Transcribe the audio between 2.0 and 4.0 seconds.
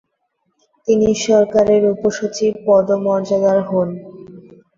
সচিব পদমর্যাদার হোন।